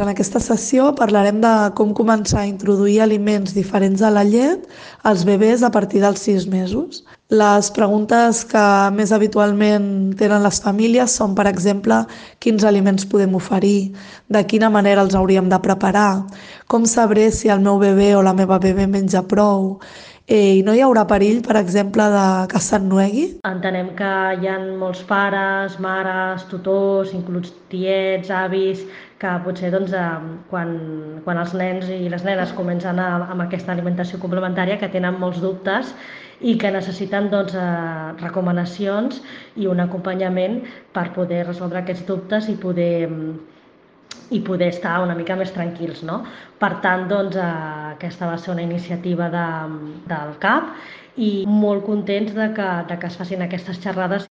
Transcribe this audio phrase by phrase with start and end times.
[0.00, 4.62] En aquesta sessió parlarem de com començar a introduir aliments diferents a la llet
[5.10, 7.02] als bebès a partir dels 6 mesos.
[7.28, 8.62] Les preguntes que
[8.96, 11.98] més habitualment tenen les famílies són, per exemple,
[12.40, 13.92] quins aliments podem oferir,
[14.32, 16.24] de quina manera els hauríem de preparar,
[16.72, 19.74] com sabré si el meu bebè o la meva bebè menja prou,
[20.32, 23.24] eh, i no hi haurà perill, per exemple, de que s'ennuegui?
[23.48, 28.86] Entenem que hi ha molts pares, mares, tutors, inclús tiets, avis,
[29.22, 30.08] que potser doncs, eh,
[30.50, 30.74] quan,
[31.26, 35.40] quan els nens i les nenes comencen a, amb aquesta alimentació complementària que tenen molts
[35.44, 35.94] dubtes
[36.40, 39.20] i que necessiten doncs, eh, recomanacions
[39.54, 40.62] i un acompanyament
[40.96, 43.08] per poder resoldre aquests dubtes i poder,
[44.30, 46.02] i poder estar una mica més tranquils.
[46.06, 46.22] No?
[46.60, 47.52] Per tant, doncs, eh,
[47.96, 49.46] aquesta va ser una iniciativa de,
[50.12, 50.74] del CAP
[51.16, 54.20] i molt contents de que, de que es facin aquestes xerrades